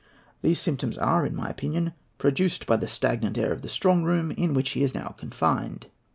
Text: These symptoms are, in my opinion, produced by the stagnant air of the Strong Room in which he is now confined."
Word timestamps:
These 0.41 0.59
symptoms 0.59 0.97
are, 0.97 1.27
in 1.27 1.35
my 1.35 1.47
opinion, 1.47 1.93
produced 2.17 2.65
by 2.65 2.75
the 2.77 2.87
stagnant 2.87 3.37
air 3.37 3.53
of 3.53 3.61
the 3.61 3.69
Strong 3.69 4.01
Room 4.03 4.31
in 4.31 4.55
which 4.55 4.71
he 4.71 4.81
is 4.81 4.95
now 4.95 5.09
confined." 5.15 5.85